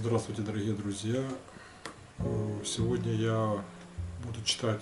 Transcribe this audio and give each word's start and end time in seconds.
Здравствуйте, 0.00 0.42
дорогие 0.42 0.74
друзья! 0.74 1.24
Э, 2.18 2.60
Сегодня 2.64 3.12
я 3.14 3.64
буду 4.24 4.40
читать 4.44 4.80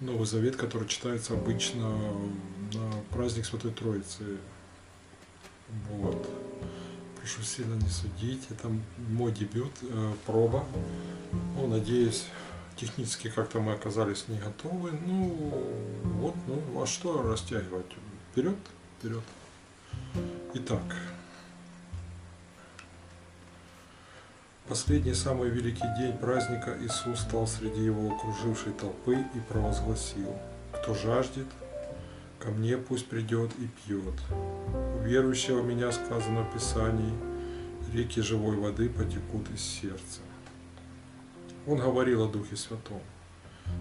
Новый 0.00 0.26
Завет, 0.26 0.56
который 0.56 0.88
читается 0.88 1.34
обычно 1.34 1.88
на 2.72 2.92
праздник 3.12 3.46
Святой 3.46 3.70
Троицы. 3.70 4.38
Вот. 5.90 6.28
Прошу 7.20 7.42
сильно 7.42 7.74
не 7.74 7.88
судить. 7.88 8.48
Это 8.50 8.68
мой 9.10 9.30
дебют, 9.30 9.70
э, 9.82 10.12
проба. 10.26 10.64
Ну, 11.54 11.68
надеюсь, 11.68 12.24
технически 12.74 13.30
как-то 13.30 13.60
мы 13.60 13.74
оказались 13.74 14.26
не 14.26 14.40
готовы. 14.40 14.90
Ну, 15.06 15.70
вот, 16.16 16.34
ну, 16.48 16.82
а 16.82 16.86
что 16.86 17.22
растягивать? 17.22 17.86
Вперед, 18.32 18.56
вперед. 18.98 19.22
Итак, 20.54 20.82
последний 24.72 25.12
самый 25.12 25.50
великий 25.50 25.86
день 25.98 26.16
праздника 26.16 26.74
Иисус 26.80 27.20
стал 27.20 27.46
среди 27.46 27.84
его 27.84 28.14
окружившей 28.14 28.72
толпы 28.72 29.18
и 29.34 29.40
провозгласил, 29.50 30.34
кто 30.72 30.94
жаждет, 30.94 31.44
ко 32.38 32.48
мне 32.48 32.78
пусть 32.78 33.06
придет 33.06 33.50
и 33.58 33.66
пьет. 33.66 34.14
У 34.98 35.02
верующего 35.02 35.60
в 35.60 35.66
меня 35.66 35.92
сказано 35.92 36.44
в 36.44 36.54
Писании, 36.54 37.12
реки 37.92 38.22
живой 38.22 38.56
воды 38.56 38.88
потекут 38.88 39.50
из 39.54 39.60
сердца. 39.60 40.20
Он 41.66 41.76
говорил 41.76 42.22
о 42.22 42.28
Духе 42.28 42.56
Святом, 42.56 43.02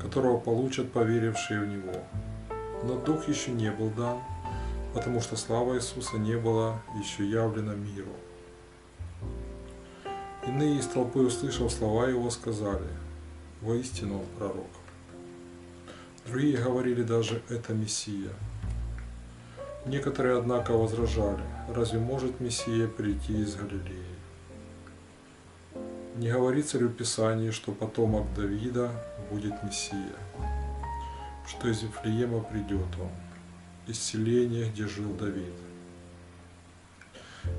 которого 0.00 0.40
получат 0.40 0.90
поверившие 0.90 1.60
в 1.60 1.68
Него. 1.68 1.94
Но 2.82 2.98
Дух 2.98 3.28
еще 3.28 3.52
не 3.52 3.70
был 3.70 3.90
дан, 3.90 4.18
потому 4.94 5.20
что 5.20 5.36
слава 5.36 5.76
Иисуса 5.76 6.18
не 6.18 6.36
была 6.36 6.82
еще 6.98 7.24
явлена 7.24 7.76
миру. 7.76 8.16
Иные 10.52 10.80
из 10.80 10.86
толпы, 10.86 11.20
услышав 11.20 11.72
слова 11.72 12.06
его, 12.08 12.28
сказали, 12.28 12.86
воистину 13.62 14.18
он 14.18 14.26
пророк. 14.36 14.68
Другие 16.26 16.58
говорили 16.58 17.02
даже, 17.02 17.40
это 17.48 17.72
Мессия. 17.72 18.32
Некоторые, 19.86 20.36
однако, 20.36 20.72
возражали, 20.72 21.42
разве 21.70 21.98
может 22.00 22.38
Мессия 22.40 22.86
прийти 22.86 23.40
из 23.40 23.54
Галилеи? 23.54 24.04
Не 26.16 26.30
говорится 26.30 26.76
ли 26.76 26.84
в 26.84 26.92
Писании, 26.92 27.50
что 27.50 27.72
потомок 27.72 28.26
Давида 28.34 28.90
будет 29.30 29.54
Мессия, 29.62 30.16
что 31.48 31.68
из 31.68 31.82
Вифлеема 31.82 32.40
придет 32.40 32.88
он, 33.00 33.10
из 33.86 33.98
селения, 33.98 34.70
где 34.70 34.86
жил 34.86 35.14
Давид? 35.14 35.54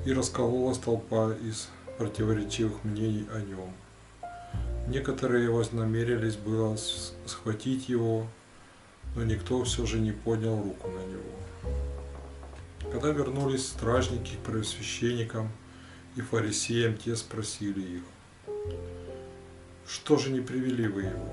И 0.06 0.12
раскололась 0.12 0.78
толпа 0.78 1.32
из 1.42 1.68
противоречивых 1.98 2.84
мнений 2.84 3.26
о 3.32 3.40
нем. 3.40 3.72
Некоторые 4.88 5.50
вознамерились 5.50 6.36
было 6.36 6.76
схватить 7.26 7.88
его, 7.88 8.26
но 9.16 9.24
никто 9.24 9.62
все 9.64 9.86
же 9.86 9.98
не 9.98 10.12
поднял 10.12 10.62
руку 10.62 10.88
на 10.88 11.04
него. 11.06 12.92
Когда 12.92 13.10
вернулись 13.10 13.66
стражники 13.66 14.34
к 14.36 14.46
первосвященникам 14.46 15.50
и 16.16 16.20
фарисеям, 16.20 16.96
те 16.96 17.16
спросили 17.16 17.98
их, 17.98 18.02
что 19.86 20.18
же 20.18 20.30
не 20.30 20.40
привели 20.40 20.86
вы 20.86 21.02
его? 21.02 21.32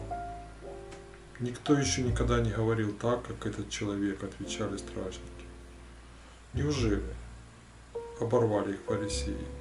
Никто 1.39 1.73
еще 1.73 2.03
никогда 2.03 2.39
не 2.39 2.51
говорил 2.51 2.93
так, 2.93 3.23
как 3.25 3.45
этот 3.47 3.69
человек, 3.69 4.23
отвечали 4.23 4.77
стражники. 4.77 5.45
Неужели? 6.53 7.01
Оборвали 8.19 8.73
их 8.73 8.79
фарисеи 8.85 9.60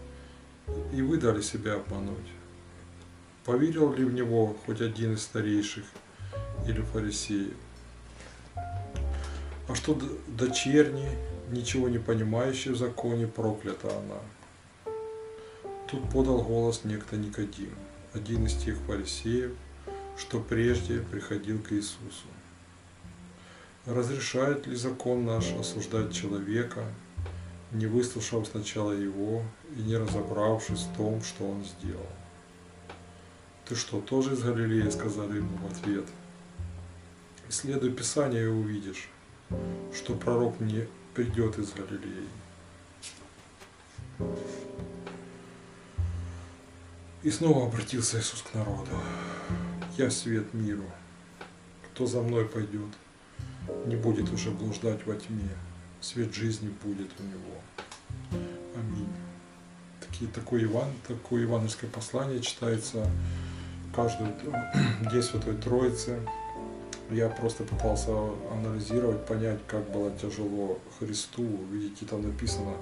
и 0.92 1.02
вы 1.02 1.18
дали 1.18 1.40
себя 1.40 1.74
обмануть. 1.74 2.16
Поверил 3.44 3.92
ли 3.92 4.04
в 4.04 4.12
него 4.12 4.56
хоть 4.66 4.80
один 4.80 5.14
из 5.14 5.22
старейших 5.22 5.84
или 6.66 6.80
фарисеев? 6.82 7.54
А 8.54 9.74
что 9.74 9.98
дочерни, 10.28 11.08
ничего 11.50 11.88
не 11.88 11.98
понимающие 11.98 12.74
в 12.74 12.76
законе, 12.76 13.26
проклята 13.26 13.88
она. 13.88 14.20
Тут 15.90 16.08
подал 16.10 16.42
голос 16.42 16.82
некто 16.84 17.16
Никодим, 17.16 17.74
один 18.12 18.46
из 18.46 18.54
тех 18.54 18.76
фарисеев, 18.86 19.52
что 20.16 20.40
прежде 20.40 21.00
приходил 21.00 21.60
к 21.60 21.72
Иисусу. 21.72 22.26
Разрешает 23.86 24.66
ли 24.66 24.76
закон 24.76 25.24
наш 25.24 25.52
осуждать 25.52 26.12
человека, 26.12 26.84
не 27.72 27.86
выслушав 27.86 28.46
сначала 28.46 28.92
его 28.92 29.42
и 29.76 29.80
не 29.82 29.96
разобравшись 29.96 30.80
в 30.80 30.96
том, 30.96 31.22
что 31.22 31.48
он 31.48 31.64
сделал. 31.64 32.06
«Ты 33.66 33.76
что, 33.76 34.00
тоже 34.00 34.34
из 34.34 34.42
Галилеи?»– 34.42 34.90
сказали 34.90 35.36
ему 35.36 35.56
в 35.58 35.70
ответ. 35.70 36.06
«Исследуй 37.48 37.92
Писание 37.92 38.44
и 38.44 38.48
увидишь, 38.48 39.08
что 39.94 40.14
пророк 40.14 40.58
не 40.60 40.88
придет 41.14 41.58
из 41.58 41.72
Галилеи». 41.72 42.28
И 47.22 47.30
снова 47.30 47.66
обратился 47.66 48.18
Иисус 48.18 48.42
к 48.42 48.54
народу. 48.54 48.90
«Я 49.96 50.10
свет 50.10 50.52
миру. 50.54 50.90
Кто 51.92 52.06
за 52.06 52.22
мной 52.22 52.46
пойдет, 52.46 52.88
не 53.86 53.94
будет 53.94 54.32
уже 54.32 54.50
блуждать 54.50 55.04
во 55.06 55.14
тьме, 55.14 55.50
свет 56.00 56.34
жизни 56.34 56.72
будет 56.82 57.10
у 57.18 57.22
него. 57.22 58.40
Аминь. 58.76 59.08
Такие, 60.00 60.30
такое, 60.30 60.64
Иван, 60.64 60.88
такое 61.06 61.44
ивановское 61.44 61.90
послание 61.90 62.40
читается 62.40 63.06
каждый 63.94 64.28
день 65.10 65.22
Святой 65.22 65.56
Троицы. 65.56 66.20
Я 67.10 67.28
просто 67.28 67.64
пытался 67.64 68.12
анализировать, 68.52 69.26
понять, 69.26 69.58
как 69.66 69.90
было 69.90 70.12
тяжело 70.12 70.78
Христу. 70.98 71.44
Видите, 71.72 72.06
там 72.06 72.22
написано, 72.22 72.74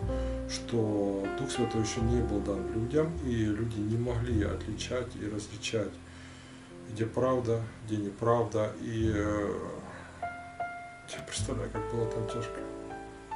что 0.50 1.26
Дух 1.38 1.50
Святой 1.50 1.80
еще 1.80 2.02
не 2.02 2.20
был 2.20 2.40
дан 2.40 2.70
людям, 2.74 3.10
и 3.24 3.34
люди 3.46 3.78
не 3.78 3.96
могли 3.96 4.44
отличать 4.44 5.16
и 5.16 5.26
различать, 5.26 5.92
где 6.92 7.06
правда, 7.06 7.62
где 7.86 7.96
неправда. 7.96 8.72
И 8.82 9.10
э, 9.14 9.54
я 10.20 11.22
представляю, 11.26 11.70
как 11.70 11.90
было 11.90 12.04
там 12.10 12.26
тяжко. 12.26 12.60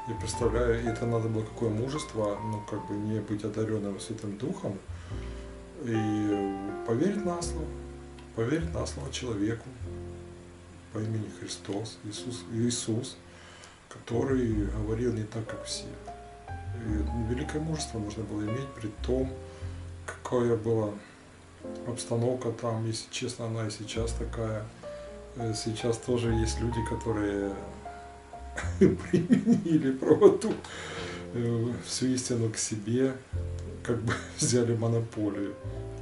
Я 0.08 0.16
представляю, 0.16 0.84
это 0.84 1.06
надо 1.06 1.28
было 1.28 1.44
какое 1.44 1.70
мужество, 1.70 2.36
ну, 2.42 2.60
как 2.68 2.84
бы 2.88 2.94
не 2.94 3.20
быть 3.20 3.44
одаренным 3.44 4.00
Святым 4.00 4.36
Духом 4.36 4.76
и 5.84 6.56
поверить 6.86 7.24
на 7.24 7.40
слово, 7.40 7.66
поверить 8.34 8.74
на 8.74 8.84
слово 8.84 9.12
человеку 9.12 9.68
по 10.92 10.98
имени 10.98 11.30
Христос, 11.38 11.98
Иисус, 12.04 12.42
Иисус, 12.52 13.16
который 13.88 14.66
говорил 14.66 15.12
не 15.12 15.22
так, 15.22 15.46
как 15.46 15.64
все. 15.64 15.84
И 15.84 17.32
великое 17.32 17.60
мужество 17.60 18.00
нужно 18.00 18.24
было 18.24 18.42
иметь 18.42 18.68
при 18.74 18.88
том, 19.06 19.30
какая 20.04 20.56
была 20.56 20.90
обстановка 21.86 22.50
там, 22.50 22.86
если 22.86 23.08
честно, 23.12 23.46
она 23.46 23.68
и 23.68 23.70
сейчас 23.70 24.12
такая. 24.12 24.64
Э, 25.36 25.54
сейчас 25.54 25.98
тоже 25.98 26.32
есть 26.32 26.60
люди, 26.60 26.84
которые 26.88 27.52
применили 28.78 29.92
правоту 29.92 30.52
э, 31.34 31.72
всю 31.86 32.06
истину 32.06 32.50
к 32.50 32.56
себе, 32.56 33.14
как 33.82 34.00
бы 34.02 34.12
взяли 34.38 34.74
монополию. 34.74 35.54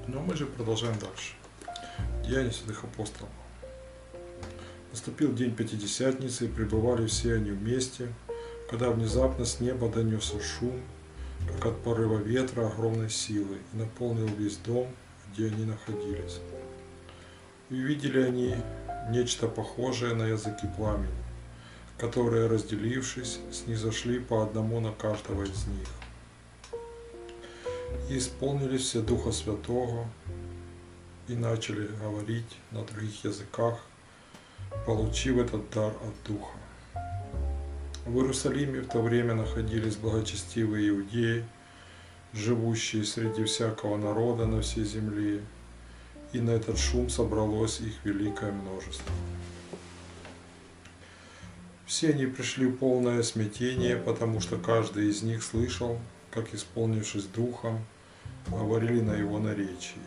Но 0.07 0.21
мы 0.21 0.37
же 0.37 0.47
продолжаем 0.47 0.99
дальше. 0.99 1.35
Деяния 2.27 2.51
святых 2.51 2.85
апостолов. 2.85 3.31
Наступил 4.93 5.33
день 5.33 5.55
Пятидесятницы, 5.55 6.47
и 6.47 6.49
пребывали 6.49 7.07
все 7.07 7.35
они 7.35 7.53
вместе, 7.53 8.09
когда 8.69 8.91
внезапно 8.91 9.45
с 9.45 9.61
неба 9.61 9.89
донесся 9.89 10.41
шум, 10.41 10.81
как 11.47 11.67
от 11.67 11.83
порыва 11.83 12.19
ветра 12.19 12.67
огромной 12.67 13.09
силы, 13.09 13.59
и 13.73 13.77
наполнил 13.77 14.27
весь 14.27 14.57
дом, 14.57 14.89
где 15.33 15.47
они 15.47 15.65
находились. 15.65 16.41
И 17.71 17.75
увидели 17.75 18.21
они 18.21 18.57
нечто 19.11 19.47
похожее 19.47 20.15
на 20.15 20.25
языки 20.25 20.67
пламени, 20.77 21.09
которые, 22.01 22.47
разделившись, 22.47 23.41
снизошли 23.53 24.21
по 24.21 24.43
одному 24.43 24.81
на 24.81 24.91
каждого 24.93 25.43
из 25.43 25.67
них. 25.67 25.89
И 28.09 28.17
исполнились 28.17 28.83
все 28.83 29.03
Духа 29.03 29.33
Святого 29.33 30.07
и 31.29 31.35
начали 31.35 31.89
говорить 32.03 32.57
на 32.71 32.85
других 32.85 33.23
языках, 33.25 33.79
получив 34.87 35.39
этот 35.39 35.69
дар 35.71 35.93
от 35.93 36.15
Духа. 36.27 36.57
В 38.07 38.17
Иерусалиме 38.17 38.81
в 38.81 38.89
то 38.89 39.03
время 39.03 39.35
находились 39.35 39.97
благочестивые 39.97 40.89
иудеи, 40.89 41.45
живущие 42.33 43.05
среди 43.05 43.45
всякого 43.45 43.99
народа 43.99 44.47
на 44.47 44.63
всей 44.63 44.85
земле, 44.85 45.43
и 46.33 46.41
на 46.41 46.51
этот 46.51 46.79
шум 46.79 47.11
собралось 47.11 47.81
их 47.81 47.93
великое 48.05 48.53
множество. 48.53 49.13
Все 51.91 52.11
они 52.11 52.25
пришли 52.27 52.67
в 52.67 52.77
полное 52.77 53.21
смятение, 53.25 53.97
потому 53.97 54.39
что 54.41 54.57
каждый 54.59 55.09
из 55.09 55.23
них 55.23 55.43
слышал, 55.43 55.99
как, 56.31 56.55
исполнившись 56.55 57.25
духом, 57.25 57.85
говорили 58.47 59.01
на 59.01 59.15
его 59.17 59.41
наречии. 59.41 59.99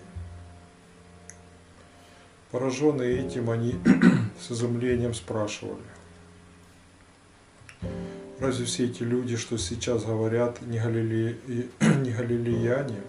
Пораженные 2.52 3.28
этим, 3.28 3.50
они 3.50 3.76
с 4.40 4.50
изумлением 4.50 5.14
спрашивали, 5.14 5.84
разве 8.40 8.66
все 8.66 8.86
эти 8.86 9.04
люди, 9.04 9.36
что 9.36 9.58
сейчас 9.58 10.06
говорят, 10.06 10.62
не, 10.62 10.80
галиле... 10.80 11.38
не 11.48 12.12
галилеяне? 12.12 13.02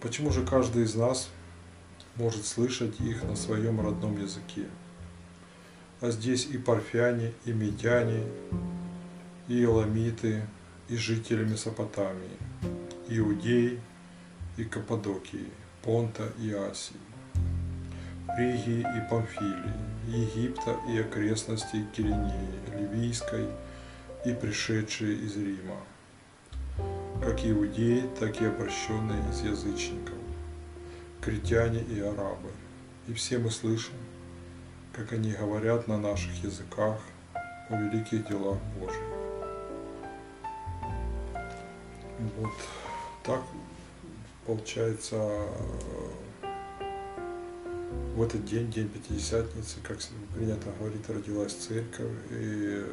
Почему 0.00 0.30
же 0.30 0.46
каждый 0.46 0.84
из 0.84 0.94
нас 0.94 1.30
может 2.14 2.46
слышать 2.46 3.00
их 3.00 3.24
на 3.24 3.34
своем 3.34 3.80
родном 3.80 4.22
языке? 4.22 4.68
А 6.02 6.10
здесь 6.10 6.46
и 6.46 6.58
парфяне, 6.58 7.32
и 7.44 7.52
медяне, 7.52 8.24
и 9.46 9.62
эламиты, 9.62 10.42
и 10.88 10.96
жители 10.96 11.44
Месопотамии, 11.44 12.38
Иудеи 13.08 13.78
и 14.56 14.64
Каппадокии, 14.64 15.46
Понта 15.80 16.28
и 16.40 16.52
Асии, 16.52 16.96
Фригии 18.34 18.80
и 18.80 19.08
Памфилии, 19.08 19.78
Египта 20.08 20.76
и 20.88 20.98
окрестностей 20.98 21.84
Киринеи, 21.96 22.58
Ливийской 22.76 23.46
и 24.26 24.34
пришедшие 24.34 25.14
из 25.24 25.36
Рима, 25.36 25.78
как 27.22 27.46
иудеи, 27.46 28.02
так 28.18 28.42
и 28.42 28.46
обращенные 28.46 29.22
из 29.30 29.42
язычников, 29.42 30.16
критяне 31.20 31.78
и 31.78 32.00
арабы. 32.00 32.50
И 33.06 33.12
все 33.12 33.38
мы 33.38 33.52
слышим, 33.52 33.94
как 34.92 35.12
они 35.12 35.32
говорят 35.32 35.88
на 35.88 35.98
наших 35.98 36.44
языках 36.44 37.00
о 37.68 37.76
великих 37.76 38.28
делах 38.28 38.58
Божьих. 38.78 39.02
Вот 42.38 42.52
так 43.24 43.40
получается 44.46 45.16
в 48.14 48.22
этот 48.22 48.44
день, 48.44 48.70
день 48.70 48.88
Пятидесятницы, 48.88 49.80
как 49.82 49.98
принято 50.34 50.70
говорить, 50.78 51.08
родилась 51.08 51.54
церковь, 51.54 52.12
и 52.30 52.84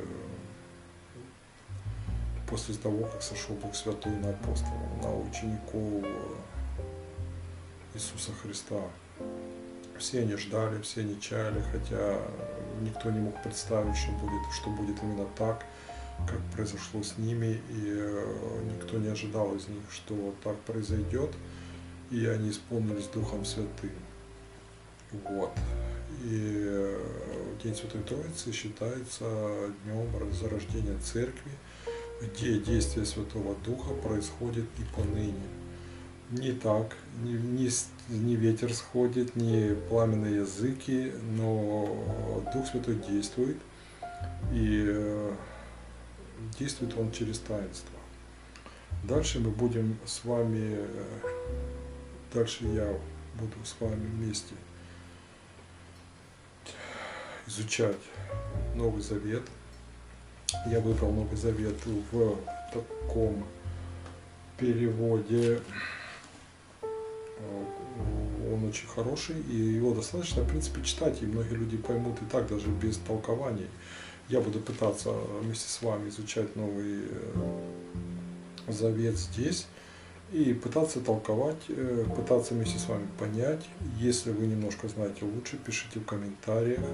после 2.50 2.76
того, 2.76 3.04
как 3.06 3.22
сошел 3.22 3.56
Дух 3.58 3.76
Святой 3.76 4.14
на 4.14 4.30
апостолов, 4.30 5.04
на 5.04 5.16
учеников 5.16 6.06
Иисуса 7.94 8.32
Христа. 8.42 8.82
Все 10.00 10.22
они 10.22 10.36
ждали, 10.38 10.82
все 10.82 11.02
они 11.02 11.20
чаяли, 11.20 11.62
хотя 11.72 12.18
никто 12.82 13.12
не 13.12 13.20
мог 13.20 13.42
представить, 13.44 13.98
что 13.98 14.12
будет, 14.14 14.42
что 14.54 14.70
будет 14.70 14.96
именно 15.04 15.28
так, 15.38 15.66
как 16.26 16.40
произошло 16.56 17.04
с 17.04 17.18
ними, 17.18 17.62
и 17.70 17.84
э, 17.86 18.62
никто 18.74 18.98
не 18.98 19.10
ожидал 19.10 19.56
из 19.56 19.68
них, 19.68 19.84
что 19.92 20.34
так 20.44 20.58
произойдет, 20.62 21.32
и 22.12 22.26
они 22.26 22.52
исполнились 22.52 23.08
Духом 23.08 23.44
Святым. 23.44 23.92
Вот. 25.12 25.52
И 26.24 26.64
э, 26.66 27.00
День 27.64 27.76
Святой 27.76 28.02
Троицы 28.04 28.52
считается 28.54 29.72
днем 29.84 30.08
зарождения 30.34 30.98
Церкви, 31.00 31.52
где 32.22 32.60
действие 32.60 33.06
Святого 33.06 33.56
Духа 33.66 33.94
происходит 33.96 34.66
и 34.78 34.96
поныне. 34.96 35.59
Не 36.32 36.52
так, 36.52 36.96
не, 37.24 37.34
не, 37.34 37.70
не 38.10 38.36
ветер 38.36 38.72
сходит, 38.74 39.36
не 39.36 39.74
пламенные 39.90 40.38
языки, 40.38 41.12
но 41.36 42.44
Дух 42.54 42.68
Святой 42.68 42.96
действует, 42.96 43.58
и 44.52 44.86
э, 44.88 45.32
действует 46.60 46.96
Он 47.00 47.12
через 47.12 47.40
таинство. 47.40 47.98
Дальше 49.04 49.40
мы 49.40 49.50
будем 49.50 49.98
с 50.06 50.24
вами, 50.24 50.78
э, 50.78 51.18
дальше 52.32 52.66
я 52.66 52.94
буду 53.40 53.66
с 53.66 53.76
вами 53.80 54.06
вместе 54.06 54.54
изучать 57.48 57.98
Новый 58.76 59.02
Завет. 59.02 59.44
Я 60.68 60.80
выбрал 60.80 61.12
Новый 61.12 61.38
Завет 61.38 61.76
в 62.12 62.38
таком 62.72 63.44
переводе. 64.58 65.62
Он 68.52 68.64
очень 68.68 68.88
хороший, 68.88 69.36
и 69.50 69.56
его 69.56 69.94
достаточно, 69.94 70.44
в 70.44 70.50
принципе, 70.50 70.82
читать, 70.84 71.22
и 71.22 71.26
многие 71.26 71.56
люди 71.56 71.78
поймут 71.78 72.22
и 72.22 72.26
так, 72.32 72.48
даже 72.48 72.68
без 72.68 72.98
толкований. 72.98 73.68
Я 74.28 74.42
буду 74.42 74.60
пытаться 74.60 75.12
вместе 75.42 75.70
с 75.70 75.82
вами 75.82 76.10
изучать 76.10 76.56
Новый 76.56 77.02
э, 77.02 78.72
Завет 78.72 79.18
здесь 79.18 79.66
и 80.32 80.54
пытаться 80.54 81.00
толковать, 81.00 81.64
э, 81.70 82.06
пытаться 82.16 82.54
вместе 82.54 82.78
с 82.78 82.88
вами 82.88 83.08
понять. 83.18 83.68
Если 83.98 84.32
вы 84.32 84.46
немножко 84.46 84.88
знаете 84.88 85.26
лучше, 85.26 85.58
пишите 85.58 86.00
в 86.00 86.06
комментариях, 86.06 86.86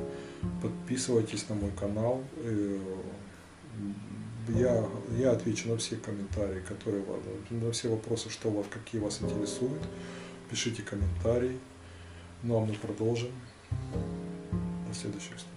подписывайтесь 0.62 1.50
на 1.50 1.56
мой 1.56 1.71
канал. 1.71 2.24
Э, 2.38 2.80
я, 4.50 4.86
я 5.18 5.31
отвечу 5.31 5.69
на 5.69 5.77
все 5.77 5.98
комментарии, 5.98 6.62
которые 6.68 7.03
на 7.50 7.71
все 7.71 7.89
вопросы, 7.89 8.30
что 8.30 8.50
вас, 8.50 8.65
какие 8.69 9.01
вас 9.01 9.21
интересуют. 9.21 9.81
Пишите 10.50 10.83
комментарии. 10.83 11.57
Ну 12.44 12.57
а 12.57 12.65
мы 12.65 12.74
продолжим. 12.74 13.31
До 14.88 14.94
следующих 14.94 15.38
встреч. 15.38 15.54